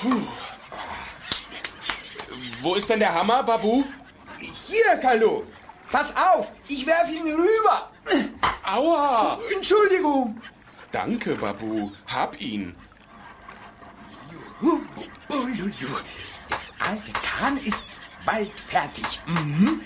Puh. 0.00 0.26
Wo 2.62 2.74
ist 2.74 2.88
denn 2.90 3.00
der 3.00 3.14
Hammer, 3.14 3.42
Babu? 3.42 3.84
Hier, 4.38 4.96
Kalu. 5.00 5.42
Pass 5.90 6.14
auf, 6.16 6.52
ich 6.68 6.86
werf 6.86 7.10
ihn 7.10 7.26
rüber. 7.34 7.90
Aua! 8.62 9.38
Entschuldigung. 9.54 10.40
Danke, 10.92 11.34
Babu. 11.36 11.90
Hab 12.06 12.40
ihn. 12.40 12.74
Der 15.28 16.88
alte 16.88 17.12
Kahn 17.12 17.58
ist 17.58 17.86
bald 18.24 18.52
fertig. 18.60 19.20
Mhm. 19.26 19.80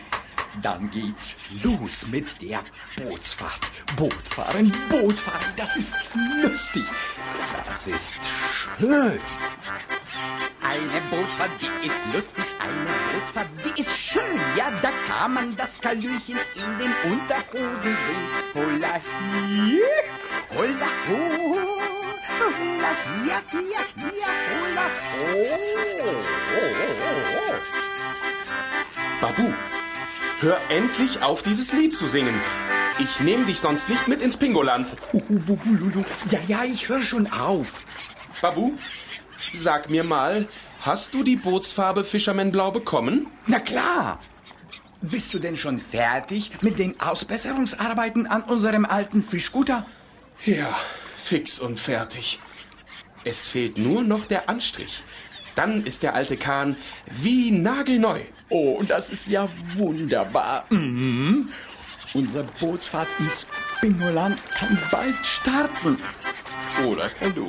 Dann 0.62 0.90
geht's 0.90 1.34
los 1.62 2.06
mit 2.06 2.40
der 2.40 2.62
Bootsfahrt. 2.96 3.60
Bootfahren, 3.96 4.72
Bootfahren, 4.88 5.52
das 5.56 5.76
ist 5.76 5.94
lustig. 6.42 6.84
Das 7.74 7.88
ist 7.88 8.12
schön. 8.78 9.20
Eine 10.62 11.00
Bootsfahrt, 11.10 11.50
die 11.60 11.86
ist 11.86 12.00
lustig. 12.12 12.44
Eine 12.60 12.84
Bootsfahrt, 13.12 13.48
die 13.64 13.80
ist 13.80 13.98
schön. 13.98 14.40
Ja, 14.56 14.70
da 14.80 14.90
kann 15.08 15.32
man 15.32 15.56
das 15.56 15.80
Kalüchen 15.80 16.38
in 16.54 16.78
den 16.78 16.94
Unterhosen 17.10 17.96
sehen. 18.06 18.28
Holla 18.54 19.00
hier, 19.58 19.80
holla 20.54 20.88
ho, 21.08 21.18
holla 22.38 22.90
hier, 23.24 23.42
hier, 23.50 23.84
hier, 23.96 24.30
holla 24.50 24.86
ho. 25.10 25.32
Babu, 29.20 29.52
hör 30.40 30.60
endlich 30.68 31.22
auf, 31.22 31.42
dieses 31.42 31.72
Lied 31.72 31.92
zu 31.92 32.06
singen. 32.06 32.40
Ich 32.98 33.20
nehme 33.20 33.44
dich 33.44 33.58
sonst 33.58 33.88
nicht 33.88 34.06
mit 34.06 34.22
ins 34.22 34.36
Pingoland. 34.36 34.88
Ja, 36.30 36.38
ja, 36.46 36.64
ich 36.64 36.88
höre 36.88 37.02
schon 37.02 37.26
auf. 37.26 37.84
Babu, 38.40 38.72
sag 39.52 39.90
mir 39.90 40.04
mal, 40.04 40.46
hast 40.82 41.14
du 41.14 41.22
die 41.24 41.36
Bootsfarbe 41.36 42.04
Fisherman 42.04 42.52
Blau 42.52 42.70
bekommen? 42.70 43.26
Na 43.46 43.58
klar. 43.58 44.20
Bist 45.00 45.34
du 45.34 45.38
denn 45.38 45.56
schon 45.56 45.78
fertig 45.78 46.62
mit 46.62 46.78
den 46.78 46.98
Ausbesserungsarbeiten 47.00 48.26
an 48.26 48.42
unserem 48.42 48.84
alten 48.84 49.22
Fischguter? 49.22 49.84
Ja, 50.44 50.74
fix 51.16 51.58
und 51.58 51.78
fertig. 51.78 52.38
Es 53.24 53.48
fehlt 53.48 53.76
nur 53.76 54.02
noch 54.02 54.24
der 54.24 54.48
Anstrich. 54.48 55.02
Dann 55.54 55.84
ist 55.84 56.02
der 56.02 56.14
alte 56.14 56.36
Kahn 56.36 56.76
wie 57.06 57.50
nagelneu. 57.50 58.20
Oh, 58.48 58.82
das 58.86 59.10
ist 59.10 59.28
ja 59.28 59.48
wunderbar. 59.74 60.64
Mhm. 60.70 61.50
Unsere 62.14 62.44
Bootsfahrt 62.60 63.08
ins 63.18 63.48
Bingoland 63.80 64.38
kann 64.54 64.78
bald 64.90 65.26
starten. 65.26 65.98
Oder, 66.86 67.10
Kalu? 67.10 67.48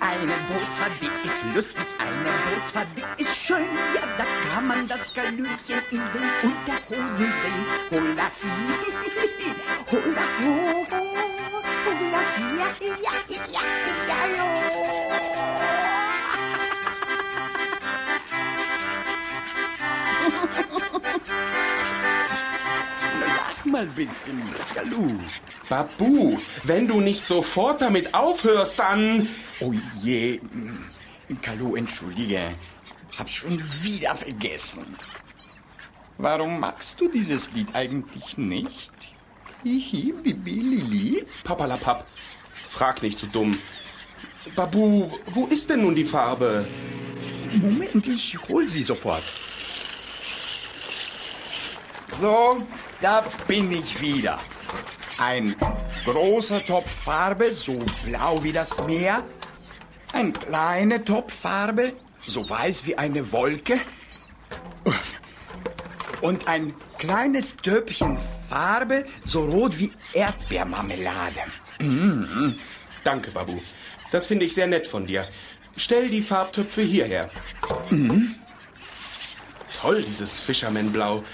Eine 0.00 0.32
Bootsfahrt, 0.48 0.92
die 1.02 1.28
ist 1.28 1.42
lustig. 1.54 1.84
Eine 1.98 2.30
Bootsfahrt, 2.54 2.88
die 2.96 3.22
ist 3.22 3.36
schön. 3.36 3.66
Ja, 3.94 4.02
da 4.16 4.24
kann 4.52 4.66
man 4.66 4.88
das 4.88 5.12
Kalüchen 5.12 5.82
in 5.90 6.02
den 6.12 6.30
Unterhosen 6.42 7.32
sehen. 7.36 7.66
Holla 7.90 8.30
hi, 8.40 8.56
holla 9.90 10.24
ho, 10.40 10.86
holla 11.86 12.22
hi, 12.36 12.46
ja, 12.58 12.68
ja, 12.80 12.94
ja, 13.28 13.62
ja, 14.08 14.20
ja, 14.36 14.49
mal 23.70 23.82
ein 23.82 23.94
bisschen, 23.94 24.40
Kalu. 24.74 25.18
Babu, 25.68 26.38
wenn 26.64 26.88
du 26.88 27.00
nicht 27.00 27.26
sofort 27.26 27.80
damit 27.80 28.14
aufhörst, 28.14 28.78
dann... 28.78 29.28
Oh 29.60 29.72
je, 30.02 30.40
Kalu, 31.42 31.76
entschuldige. 31.76 32.54
Hab's 33.18 33.34
schon 33.34 33.62
wieder 33.82 34.14
vergessen. 34.14 34.96
Warum 36.18 36.60
magst 36.60 37.00
du 37.00 37.08
dieses 37.08 37.52
Lied 37.52 37.74
eigentlich 37.74 38.36
nicht? 38.36 38.92
Hihi, 39.64 40.12
bibi, 40.22 40.52
lili. 40.52 41.26
Papalapap, 41.44 42.06
frag 42.68 43.02
nicht 43.02 43.18
so 43.18 43.26
dumm. 43.26 43.58
Babu, 44.56 45.10
wo 45.26 45.46
ist 45.46 45.70
denn 45.70 45.82
nun 45.82 45.94
die 45.94 46.04
Farbe? 46.04 46.66
Moment, 47.54 48.06
ich 48.06 48.38
hol 48.48 48.66
sie 48.68 48.82
sofort. 48.82 49.22
So, 52.20 52.66
da 53.00 53.24
bin 53.48 53.72
ich 53.72 53.98
wieder. 54.02 54.38
Ein 55.16 55.56
großer 56.04 56.62
Topf 56.66 56.90
Farbe, 57.04 57.50
so 57.50 57.78
blau 58.04 58.42
wie 58.42 58.52
das 58.52 58.84
Meer. 58.84 59.24
Ein 60.12 60.34
kleiner 60.34 61.02
Topf 61.02 61.32
Farbe, 61.32 61.94
so 62.26 62.48
weiß 62.48 62.84
wie 62.84 62.98
eine 62.98 63.32
Wolke. 63.32 63.80
Und 66.20 66.46
ein 66.46 66.74
kleines 66.98 67.56
Töpfchen 67.56 68.18
Farbe, 68.50 69.06
so 69.24 69.46
rot 69.46 69.78
wie 69.78 69.90
Erdbeermarmelade. 70.12 71.40
Danke, 73.02 73.30
Babu. 73.30 73.60
Das 74.10 74.26
finde 74.26 74.44
ich 74.44 74.52
sehr 74.52 74.66
nett 74.66 74.86
von 74.86 75.06
dir. 75.06 75.26
Stell 75.74 76.10
die 76.10 76.20
Farbtöpfe 76.20 76.82
hierher. 76.82 77.30
Toll, 79.80 80.02
dieses 80.02 80.40
Fisherman-Blau. 80.40 81.24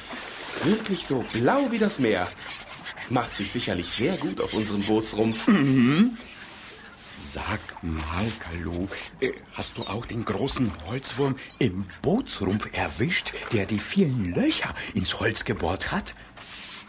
Wirklich 0.64 1.06
so 1.06 1.24
blau 1.32 1.70
wie 1.70 1.78
das 1.78 1.98
Meer. 1.98 2.28
Macht 3.10 3.36
sich 3.36 3.52
sicherlich 3.52 3.88
sehr 3.88 4.16
gut 4.16 4.40
auf 4.40 4.52
unserem 4.52 4.82
Bootsrumpf. 4.82 5.48
Sag 7.24 7.60
mal, 7.82 8.26
Kalu, 8.40 8.88
äh, 9.20 9.32
hast 9.52 9.76
du 9.78 9.82
auch 9.82 10.06
den 10.06 10.24
großen 10.24 10.72
Holzwurm 10.86 11.36
im 11.58 11.84
Bootsrumpf 12.00 12.68
erwischt, 12.72 13.32
der 13.52 13.66
die 13.66 13.78
vielen 13.78 14.34
Löcher 14.34 14.74
ins 14.94 15.20
Holz 15.20 15.44
gebohrt 15.44 15.92
hat? 15.92 16.14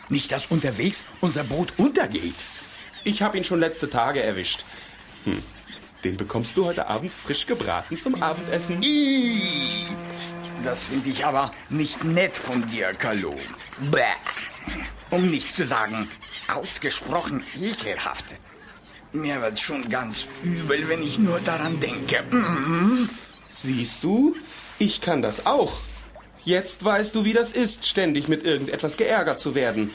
Nicht, 0.09 0.31
dass 0.31 0.47
unterwegs 0.47 1.05
unser 1.21 1.43
Boot 1.43 1.73
untergeht. 1.77 2.35
Ich 3.03 3.21
habe 3.21 3.37
ihn 3.37 3.43
schon 3.43 3.59
letzte 3.59 3.89
Tage 3.89 4.21
erwischt. 4.21 4.63
Hm. 5.25 5.41
Den 6.03 6.17
bekommst 6.17 6.55
du 6.55 6.65
heute 6.65 6.87
Abend 6.87 7.13
frisch 7.13 7.45
gebraten 7.45 7.99
zum 7.99 8.21
Abendessen. 8.21 8.81
Ih, 8.81 9.87
das 10.67 10.83
finde 10.83 11.09
ich 11.09 11.25
aber 11.25 11.51
nicht 11.69 12.03
nett 12.03 12.35
von 12.35 12.67
dir, 12.69 12.93
Kalu. 12.93 13.33
Bäh. 13.89 14.01
Um 15.09 15.29
nichts 15.29 15.55
zu 15.55 15.65
sagen, 15.65 16.09
ausgesprochen 16.53 17.41
ekelhaft. 17.57 18.35
Mir 19.13 19.41
wird 19.41 19.59
schon 19.59 19.87
ganz 19.87 20.27
übel, 20.43 20.89
wenn 20.89 21.01
ich 21.01 21.19
nur 21.19 21.39
daran 21.39 21.79
denke. 21.79 22.21
Mhm. 22.29 23.09
Siehst 23.47 24.03
du? 24.03 24.35
Ich 24.77 24.99
kann 24.99 25.21
das 25.21 25.45
auch. 25.45 25.71
Jetzt 26.43 26.83
weißt 26.83 27.15
du, 27.15 27.23
wie 27.23 27.33
das 27.33 27.53
ist, 27.53 27.87
ständig 27.87 28.27
mit 28.27 28.43
irgendetwas 28.43 28.97
geärgert 28.97 29.39
zu 29.39 29.55
werden. 29.55 29.89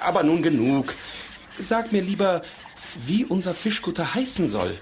Aber 0.00 0.22
nun 0.22 0.40
genug. 0.40 0.94
Sag 1.58 1.90
mir 1.90 2.02
lieber, 2.02 2.42
wie 3.06 3.24
unser 3.24 3.54
Fischkutter 3.54 4.14
heißen 4.14 4.48
soll. 4.48 4.78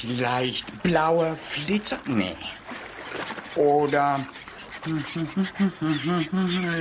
Vielleicht 0.00 0.82
blauer 0.82 1.36
Flitzer? 1.36 1.98
Nee. 2.06 2.36
Oder. 3.56 4.26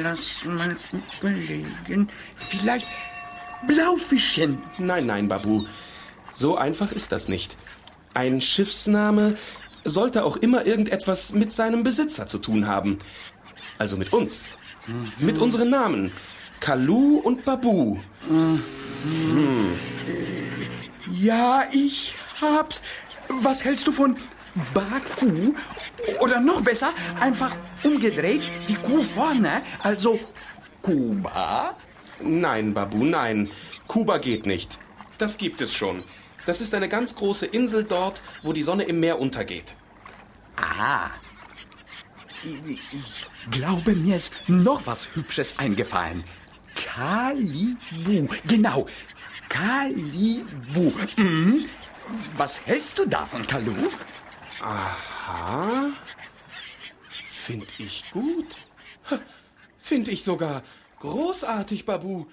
Lass 0.03 0.45
mal 0.45 0.77
überlegen. 1.19 2.07
Vielleicht 2.37 2.87
Blaufischchen. 3.67 4.63
Nein, 4.77 5.05
nein, 5.05 5.27
Babu. 5.27 5.65
So 6.33 6.55
einfach 6.55 6.93
ist 6.93 7.11
das 7.11 7.27
nicht. 7.27 7.57
Ein 8.13 8.39
Schiffsname 8.39 9.35
sollte 9.83 10.23
auch 10.23 10.37
immer 10.37 10.65
irgendetwas 10.65 11.33
mit 11.33 11.51
seinem 11.51 11.83
Besitzer 11.83 12.25
zu 12.25 12.37
tun 12.37 12.67
haben. 12.67 12.99
Also 13.77 13.97
mit 13.97 14.13
uns. 14.13 14.49
Mit 15.19 15.37
unseren 15.39 15.69
Namen. 15.69 16.13
Kalu 16.61 17.17
und 17.17 17.43
Babu. 17.43 17.99
Ja, 21.11 21.63
ich 21.71 22.15
hab's. 22.41 22.81
Was 23.29 23.63
hältst 23.63 23.85
du 23.87 23.91
von 23.91 24.17
Baku? 24.73 25.53
Oder 26.19 26.39
noch 26.41 26.61
besser, 26.61 26.89
einfach 27.19 27.55
umgedreht, 27.83 28.49
die 28.67 28.75
Kuh 28.75 29.03
vorne, 29.03 29.61
also 29.83 30.19
Kuba? 30.81 31.75
Nein, 32.21 32.73
Babu, 32.73 33.03
nein. 33.03 33.49
Kuba 33.87 34.17
geht 34.17 34.45
nicht. 34.45 34.79
Das 35.17 35.37
gibt 35.37 35.61
es 35.61 35.73
schon. 35.73 36.03
Das 36.45 36.61
ist 36.61 36.73
eine 36.73 36.89
ganz 36.89 37.15
große 37.15 37.45
Insel 37.45 37.83
dort, 37.83 38.21
wo 38.43 38.53
die 38.53 38.63
Sonne 38.63 38.83
im 38.83 38.99
Meer 38.99 39.19
untergeht. 39.19 39.75
Ich, 42.43 42.79
ich 42.93 43.51
glaube, 43.51 43.93
mir 43.93 44.15
ist 44.15 44.33
noch 44.47 44.87
was 44.87 45.07
Hübsches 45.13 45.59
eingefallen. 45.59 46.23
Kalibu. 46.75 48.27
Genau. 48.47 48.87
Kalibu. 49.49 50.91
Mhm. 51.17 51.65
Was 52.37 52.65
hältst 52.65 52.97
du 52.97 53.05
davon, 53.05 53.45
Kalu? 53.45 53.75
Aha. 54.61 55.91
Find 57.09 57.67
ich 57.79 58.09
gut. 58.11 58.57
Find 59.79 60.07
ich 60.07 60.23
sogar 60.23 60.63
großartig, 60.99 61.85
Babu. 61.85 62.25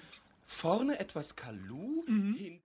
Vorne 0.45 0.99
etwas 0.99 1.35
Kalu, 1.35 2.03
hinten 2.07 2.61